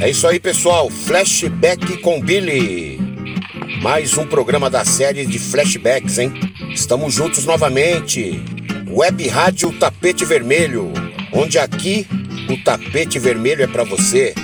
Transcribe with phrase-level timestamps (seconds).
[0.00, 0.90] É isso aí, pessoal.
[0.90, 2.98] Flashback com Billy.
[3.80, 6.32] Mais um programa da série de flashbacks, hein?
[6.72, 8.42] Estamos juntos novamente.
[8.88, 10.92] Web Rádio Tapete Vermelho,
[11.32, 12.06] onde aqui
[12.50, 14.34] o tapete vermelho é para você.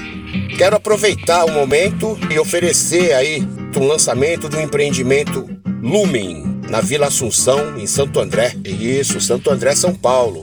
[0.56, 3.46] Quero aproveitar o momento e oferecer aí
[3.76, 5.48] um lançamento do empreendimento
[5.82, 8.54] Lumen, na Vila Assunção, em Santo André.
[8.64, 10.42] Isso, Santo André, São Paulo.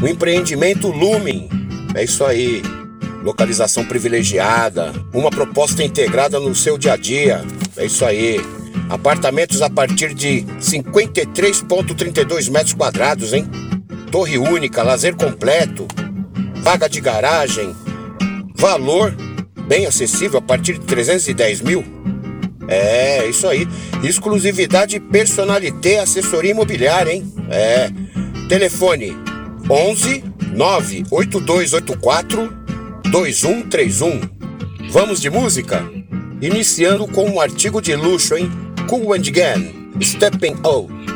[0.00, 1.48] O empreendimento Lumen.
[1.94, 2.62] É isso aí
[3.22, 7.44] localização privilegiada, uma proposta integrada no seu dia a dia.
[7.76, 8.40] É isso aí.
[8.88, 13.48] Apartamentos a partir de 53,32 metros quadrados, hein?
[14.10, 15.86] Torre única, lazer completo,
[16.56, 17.72] vaga de garagem,
[18.54, 19.14] valor
[19.68, 21.84] bem acessível a partir de 310 mil.
[22.66, 23.68] É, isso aí.
[24.02, 27.30] Exclusividade personalité assessoria imobiliária, hein?
[27.48, 27.90] É.
[28.48, 29.16] Telefone
[29.68, 32.59] 11 98284
[33.10, 34.20] 2131.
[34.92, 35.82] Vamos de música?
[36.40, 38.48] Iniciando com um artigo de luxo, hein?
[38.88, 41.09] Cool and Gang, Stepping Out.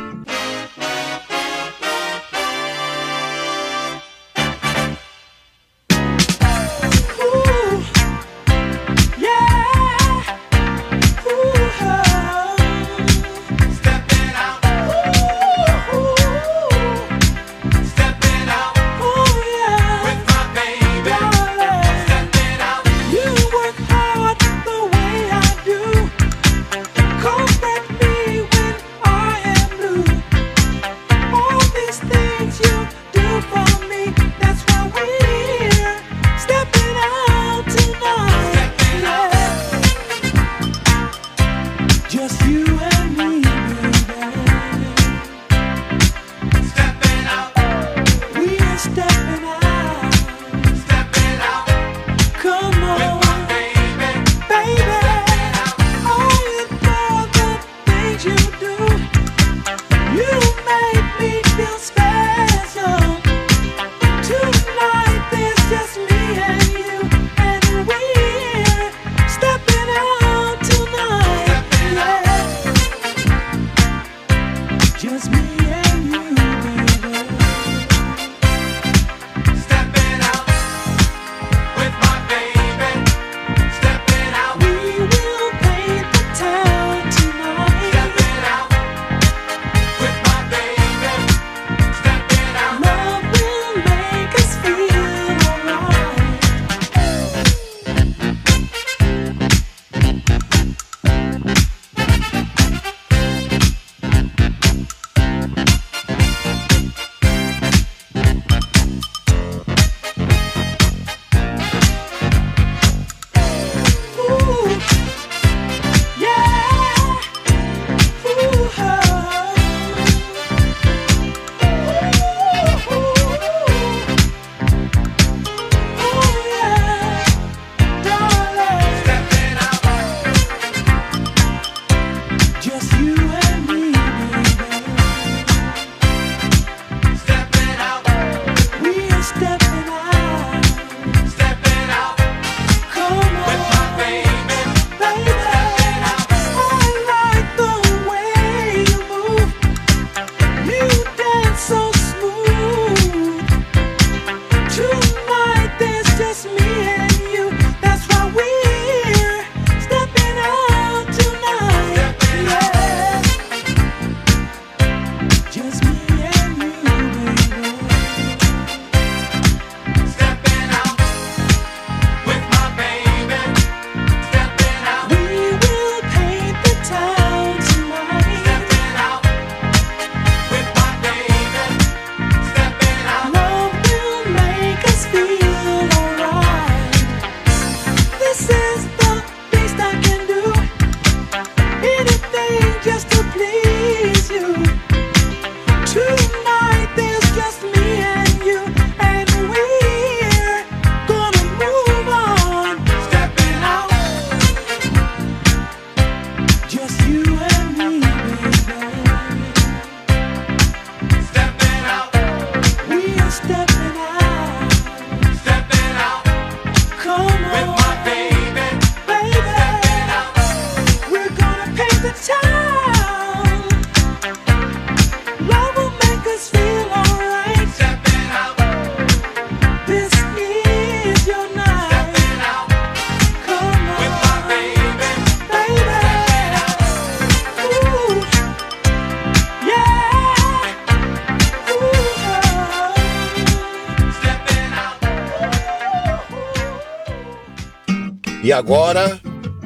[248.55, 249.19] Agora,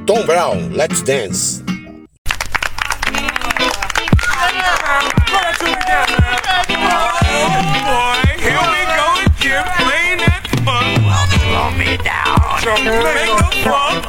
[0.06, 1.62] Tom Brown, Let's Dance.
[12.82, 14.06] Make the funk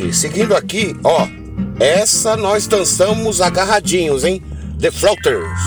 [0.00, 0.16] gente.
[0.16, 1.26] Seguindo aqui, ó.
[1.78, 4.42] Essa nós dançamos agarradinhos, hein?
[4.80, 5.60] The Floaters.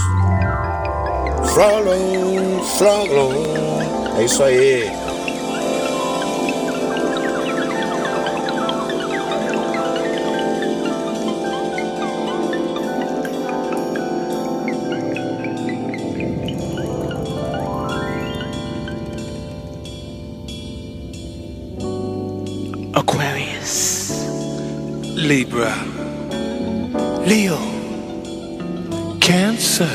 [1.53, 4.17] Frolon, frolon.
[4.17, 4.91] É isso aí.
[25.35, 25.73] Libra,
[27.25, 27.57] Leo,
[29.19, 29.89] Cancer,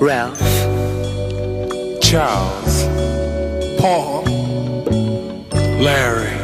[0.00, 0.40] Ralph,
[2.02, 2.88] Charles,
[3.78, 4.24] Paul,
[5.80, 6.41] Larry.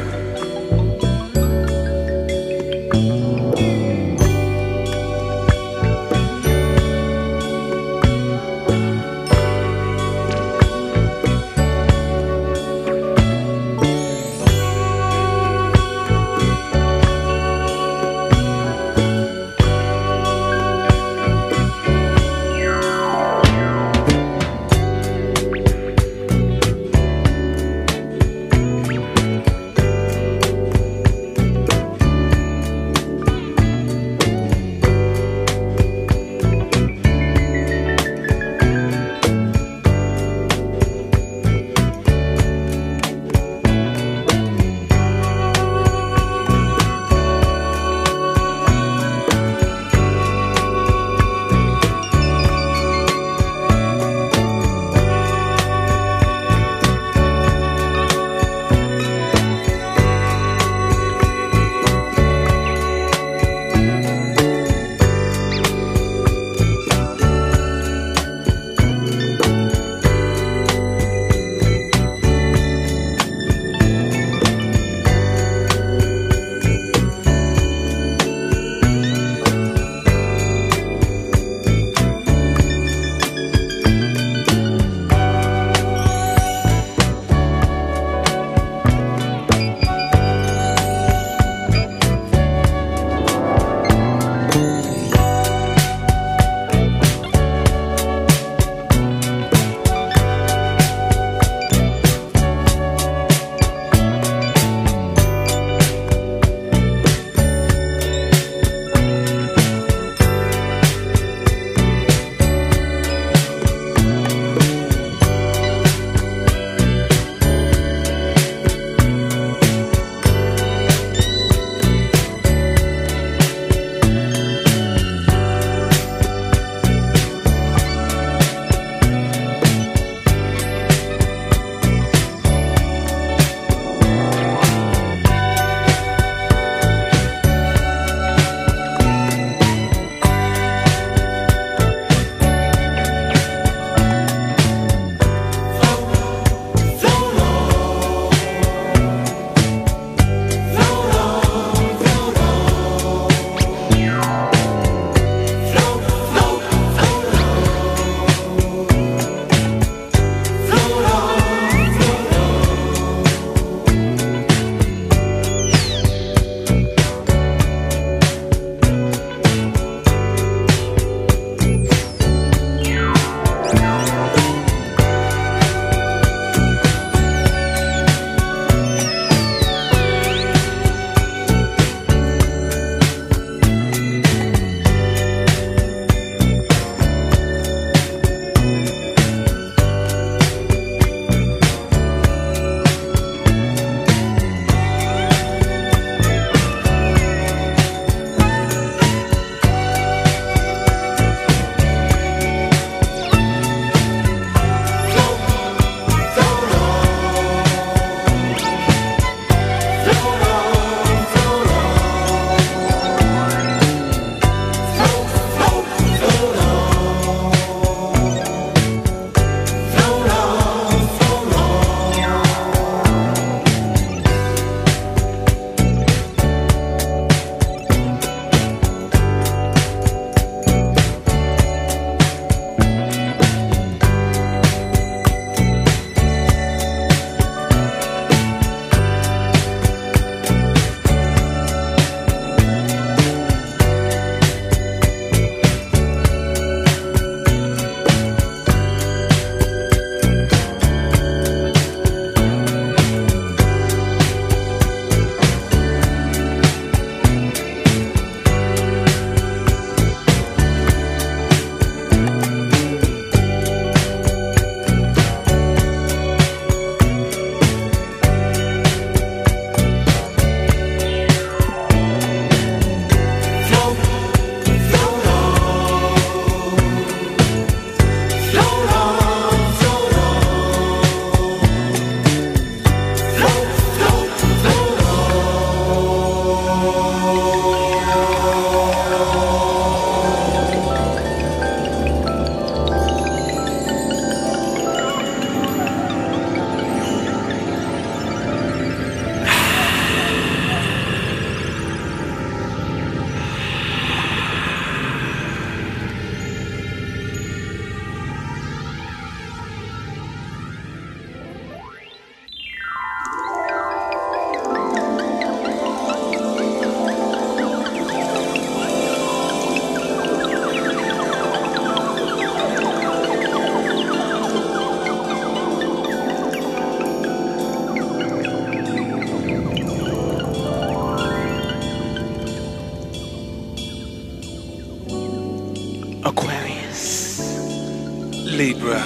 [338.88, 339.04] Libra,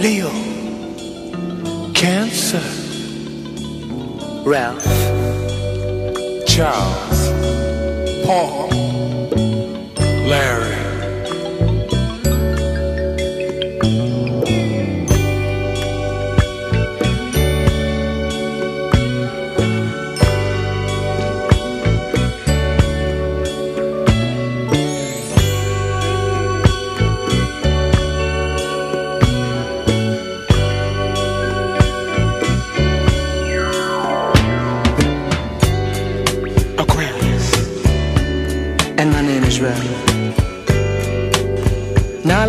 [0.00, 0.30] Leo,
[1.92, 2.62] Cancer,
[4.42, 4.86] Ralph,
[6.46, 7.28] Charles,
[8.24, 8.70] Paul,
[10.26, 10.61] Larry.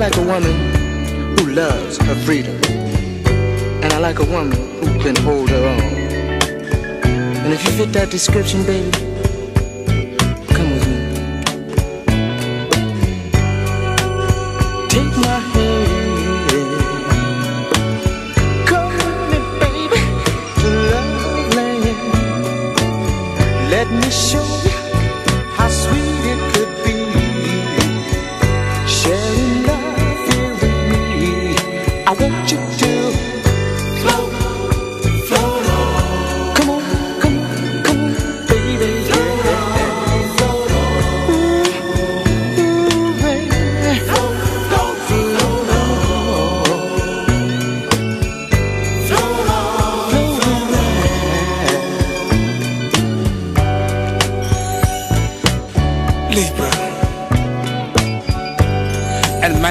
[0.04, 0.52] Like a woman
[1.38, 2.60] who loves her freedom.
[3.82, 5.94] And I like a woman who can hold her own.
[7.40, 8.92] And if you fit that description, baby,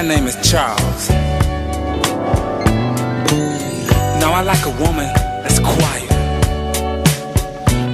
[0.03, 1.09] my name is Charles.
[4.19, 5.07] Now I like a woman
[5.43, 6.11] that's quiet.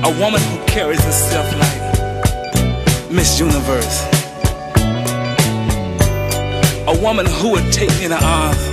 [0.03, 4.07] A woman who carries herself like Miss Universe.
[6.87, 8.63] A woman who would take me in her arms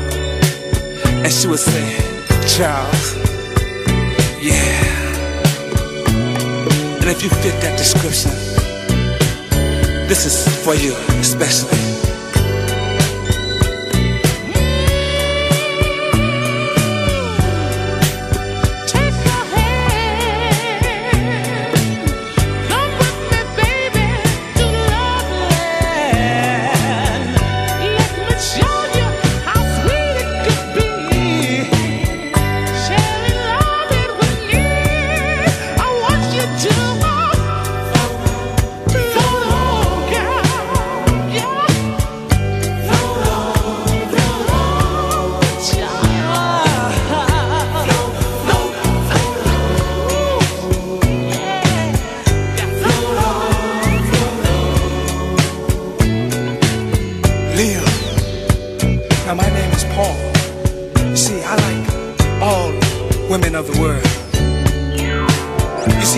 [1.22, 1.84] and she would say,
[2.56, 3.16] Charles,
[4.40, 4.80] yeah.
[7.00, 8.30] And if you fit that description,
[10.08, 11.95] this is for you, especially.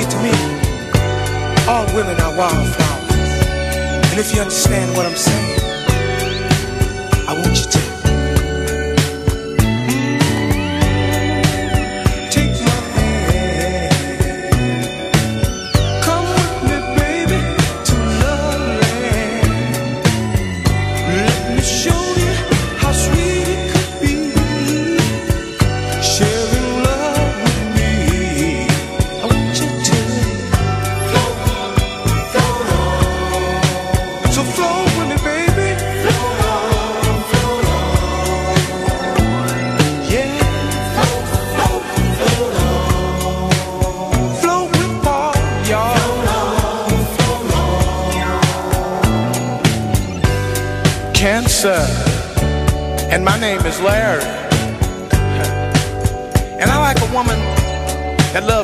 [0.03, 0.33] See, to me,
[1.67, 3.11] all women are wildflowers.
[4.11, 5.61] And if you understand what I'm saying,
[7.29, 7.88] I want you to.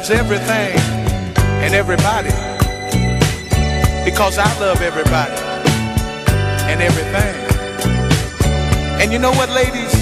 [0.05, 0.79] Loves everything
[1.64, 2.29] and everybody
[4.05, 5.33] because I love everybody
[6.71, 7.35] and everything.
[9.01, 9.93] And you know what, ladies?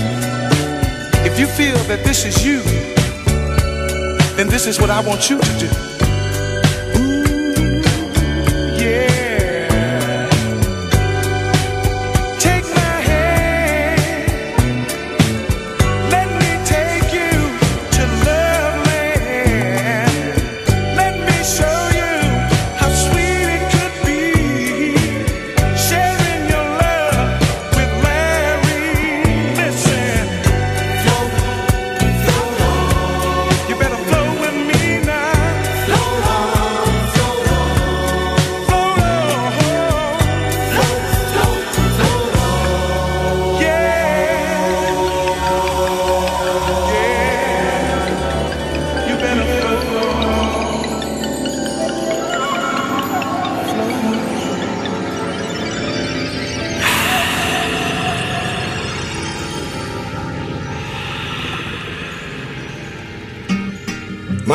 [1.25, 2.63] If you feel that this is you,
[4.37, 5.92] then this is what I want you to do.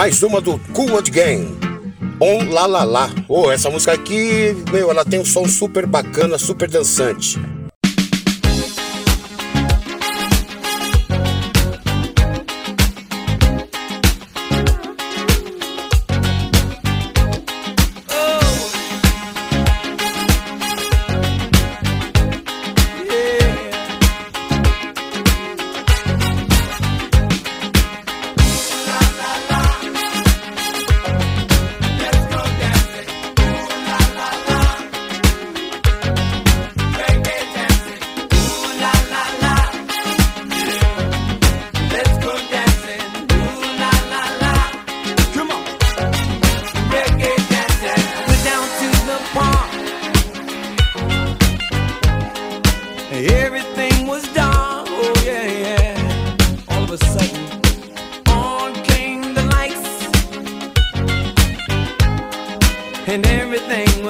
[0.08, 1.46] mais uma do Cool World Gang.
[2.22, 3.10] On La La La.
[3.28, 7.38] Oh, essa música aqui, meu, ela tem um som super bacana, super dançante.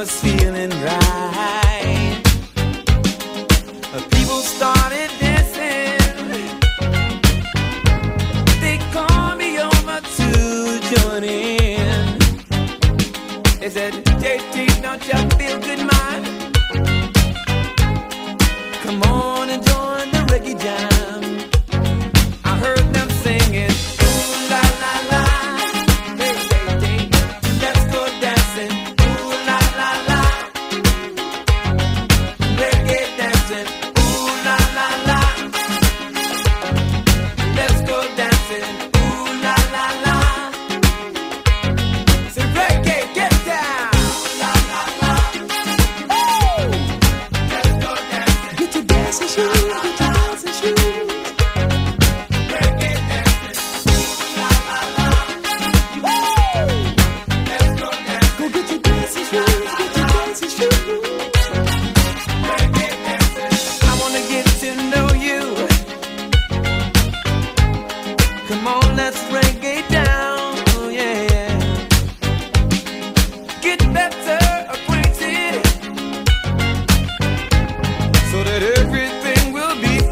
[0.08, 0.57] was feeling.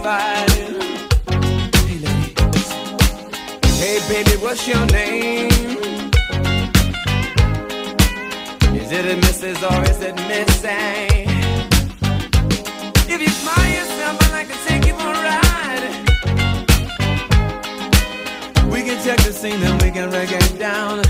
[0.05, 0.65] somebody.
[1.87, 2.69] Hey, ladies.
[3.81, 5.49] Hey, baby, what's your name?
[8.81, 9.59] Is it a Mrs.
[9.69, 11.29] or is it Missing?
[13.13, 15.85] If you smile yourself, I'd like to take you for a ride.
[18.71, 21.03] We can check the scene then we can reggae it down.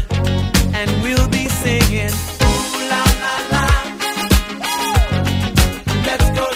[0.73, 3.65] And we'll be singing, ooh la la la.
[6.05, 6.54] Let's go.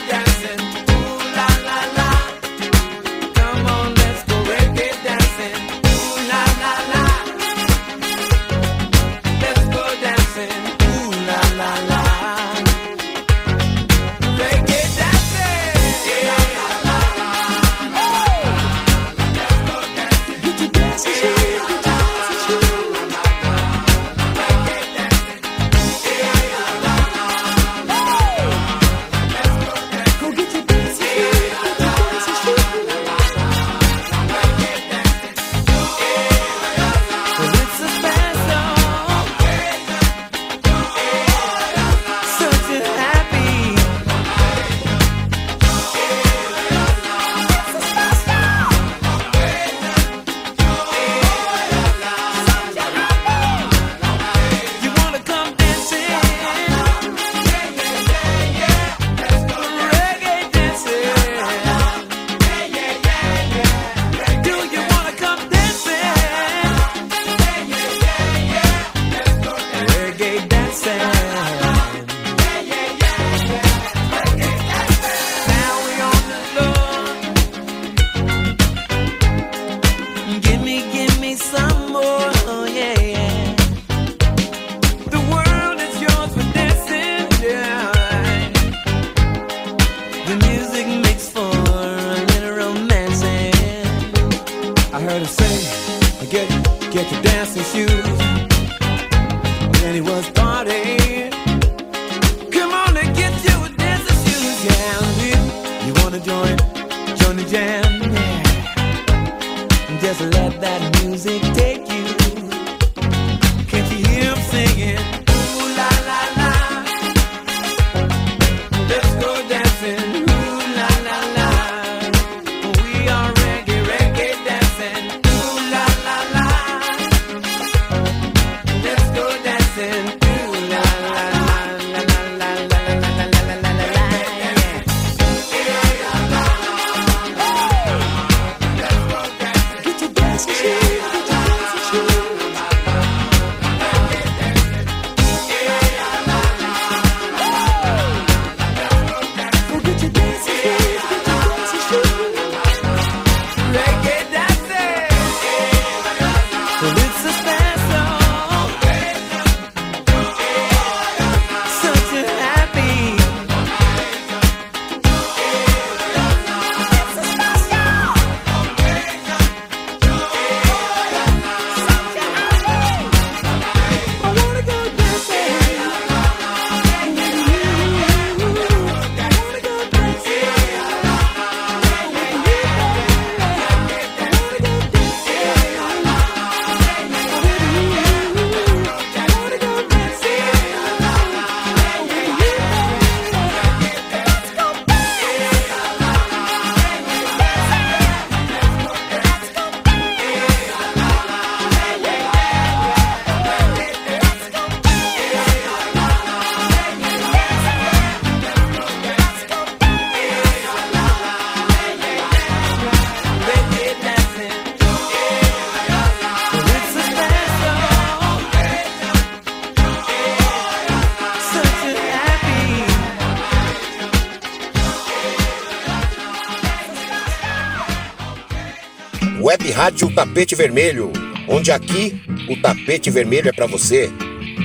[229.89, 231.11] Rádio Tapete Vermelho,
[231.47, 234.07] onde aqui o tapete vermelho é para você.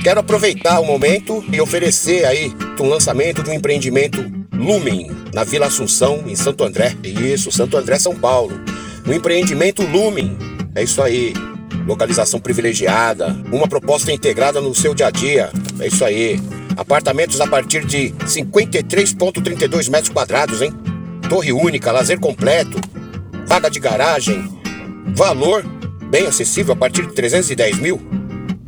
[0.03, 5.65] Quero aproveitar o momento e oferecer aí um lançamento de um empreendimento Lumen, na Vila
[5.65, 6.95] Assunção, em Santo André.
[7.03, 8.53] Isso, Santo André, São Paulo.
[9.03, 10.37] No empreendimento Lumen.
[10.75, 11.33] É isso aí.
[11.87, 15.49] Localização privilegiada, uma proposta integrada no seu dia a dia.
[15.79, 16.39] É isso aí.
[16.77, 20.71] Apartamentos a partir de 53,32 metros quadrados, hein?
[21.27, 22.79] Torre única, lazer completo,
[23.47, 24.47] vaga de garagem,
[25.13, 25.63] valor
[26.09, 28.01] bem acessível a partir de 310 mil.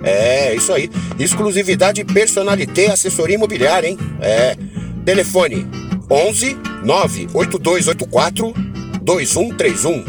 [0.04, 0.90] É, isso aí.
[1.18, 3.98] Exclusividade personalité assessoria imobiliária, hein?
[4.22, 4.56] É.
[5.04, 5.68] Telefone
[6.10, 8.54] 11 98284
[9.02, 10.06] 2131.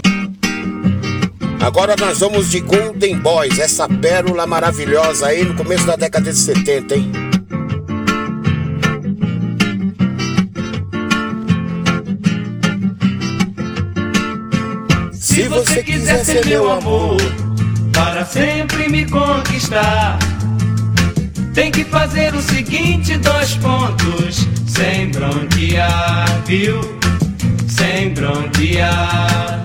[1.61, 6.39] Agora nós vamos de Golden Boys, essa pérola maravilhosa aí no começo da década de
[6.39, 7.28] 70, hein?
[15.39, 17.17] Se você quiser ser meu amor,
[17.93, 20.19] para sempre me conquistar,
[21.55, 26.81] tem que fazer o seguinte: dois pontos, sem bronquear, viu?
[27.69, 29.63] Sem bronquear.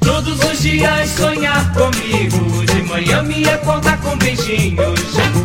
[0.00, 5.00] Todos os dias sonhar comigo, de manhã me acordar com beijinhos,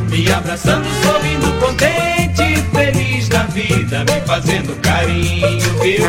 [0.09, 6.07] me abraçando, sorrindo, contente, feliz da vida, me fazendo carinho, viu?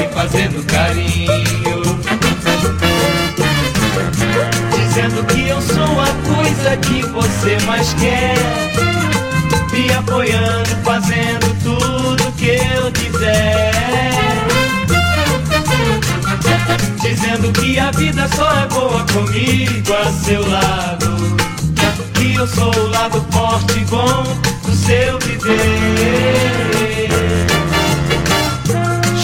[0.00, 1.83] Me fazendo carinho.
[4.94, 8.36] Dizendo que eu sou a coisa que você mais quer.
[9.72, 13.72] Me apoiando, fazendo tudo que eu quiser.
[17.02, 21.36] Dizendo que a vida só é boa comigo a seu lado.
[22.14, 24.22] Que eu sou o lado forte e bom
[24.64, 27.08] do seu viver.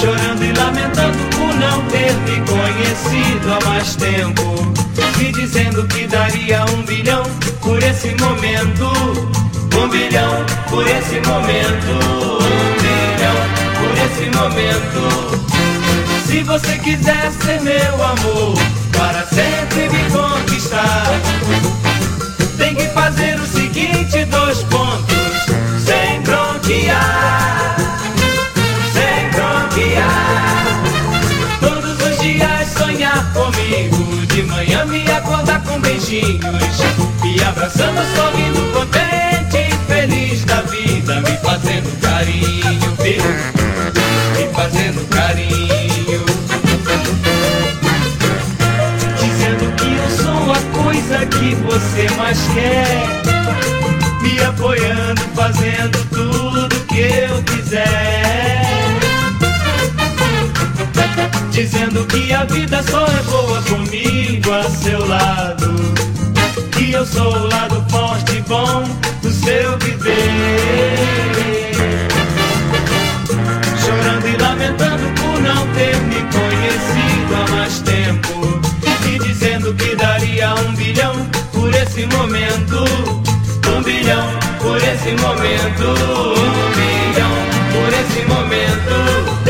[0.01, 4.60] Chorando e lamentando por não ter me conhecido há mais tempo.
[5.21, 7.23] Me dizendo que daria um bilhão
[7.61, 8.87] por esse momento.
[9.77, 11.93] Um bilhão por esse momento.
[12.41, 13.37] Um bilhão
[13.77, 15.03] por esse momento.
[16.27, 18.55] Se você quiser ser meu amor,
[18.97, 20.00] para sempre me
[35.21, 36.41] acordar com beijinhos.
[37.23, 39.71] Me abraçando, sorrindo, contente.
[39.87, 42.97] Feliz da vida, me fazendo carinho?
[44.37, 46.25] Me fazendo carinho.
[49.19, 53.21] Dizendo que eu sou a coisa que você mais quer.
[54.23, 58.61] Me apoiando, fazendo tudo que eu quiser.
[61.51, 63.50] Dizendo que a vida só é boa
[64.69, 65.75] seu lado.
[66.73, 68.85] Que eu sou o lado forte e bom
[69.23, 70.97] do seu viver.
[73.85, 78.61] Chorando e lamentando por não ter me conhecido há mais tempo.
[79.07, 81.15] E dizendo que daria um bilhão
[81.53, 82.85] por esse momento.
[83.75, 84.27] Um bilhão
[84.61, 85.87] por esse momento.
[86.39, 87.33] Um bilhão
[87.73, 89.50] por esse momento.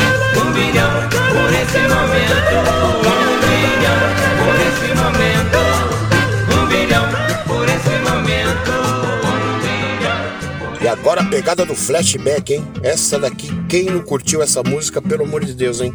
[11.40, 12.62] Pegada do flashback, hein?
[12.82, 15.94] Essa daqui, quem não curtiu essa música, pelo amor de Deus, hein?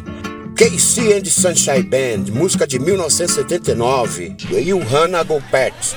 [0.56, 4.34] KC and Sunshine Band, música de 1979.
[4.50, 5.94] E o Hannah Gopert.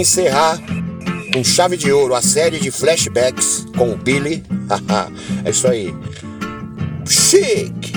[0.00, 0.58] Encerrar,
[1.32, 4.42] com chave de ouro, a série de flashbacks com o Billy.
[5.44, 5.94] é isso aí.
[7.06, 7.96] Chic!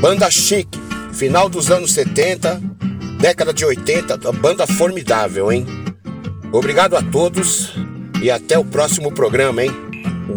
[0.00, 0.68] Banda Chic,
[1.12, 2.60] final dos anos 70,
[3.18, 5.66] década de 80, banda formidável, hein?
[6.52, 7.74] Obrigado a todos
[8.22, 9.70] e até o próximo programa, hein?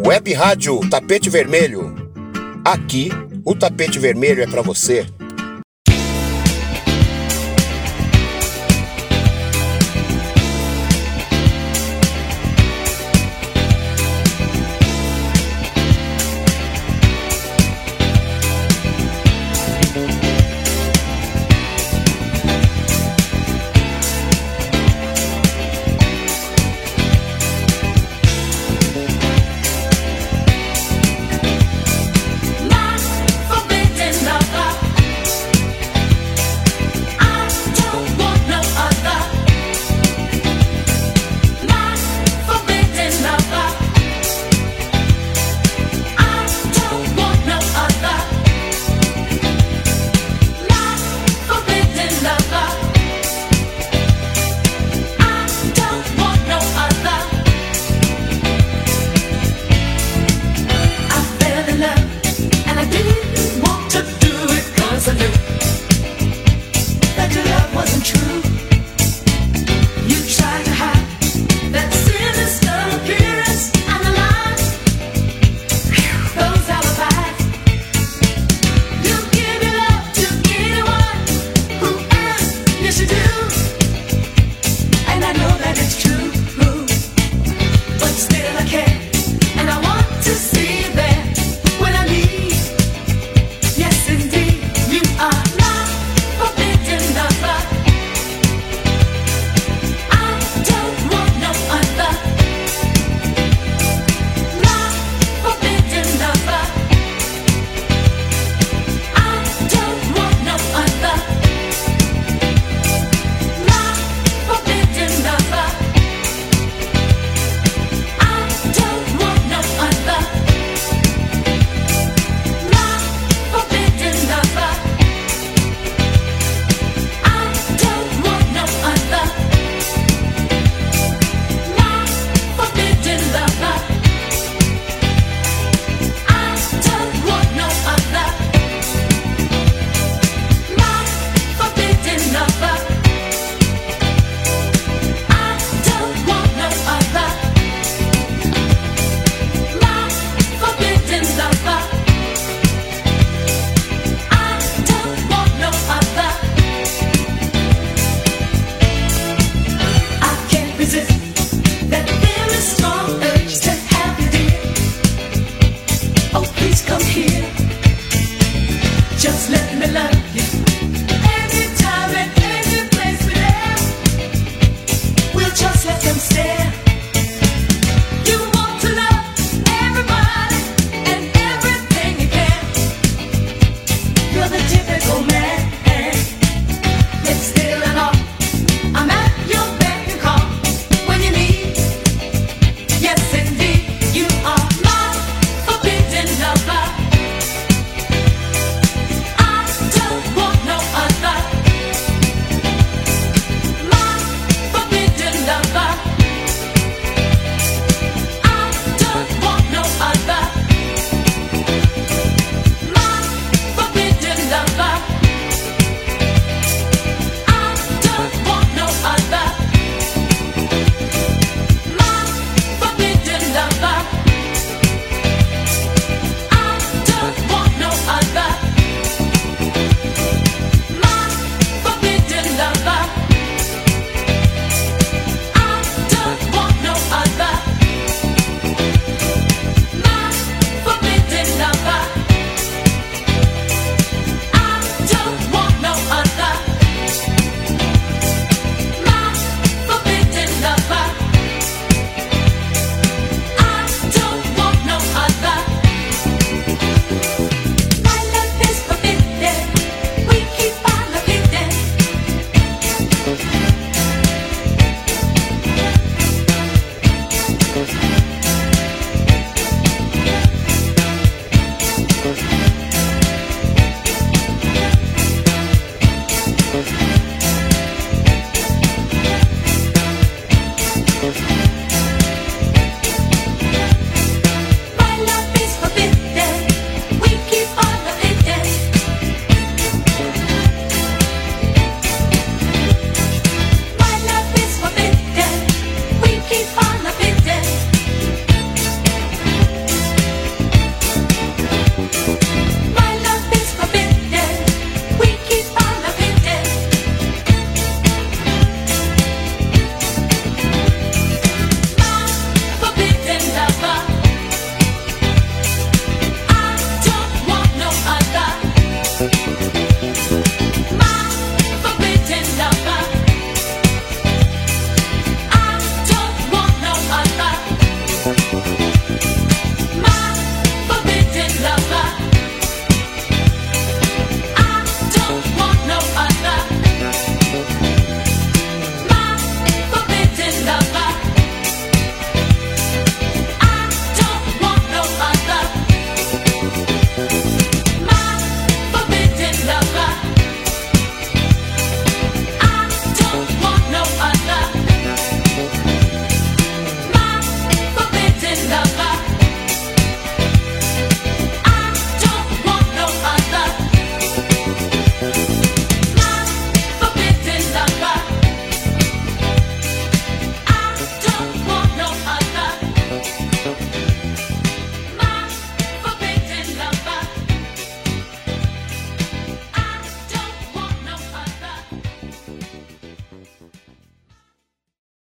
[0.05, 1.95] Web Rádio Tapete Vermelho.
[2.63, 3.11] Aqui,
[3.45, 5.05] o tapete vermelho é para você.